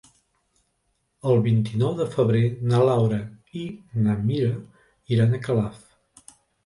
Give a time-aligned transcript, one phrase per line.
[1.33, 3.19] El vint-i-nou de febrer na Laura
[3.65, 3.67] i
[4.07, 4.51] na Mira
[5.17, 5.79] iran a Calaf.